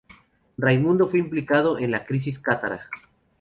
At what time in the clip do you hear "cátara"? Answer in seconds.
2.39-2.89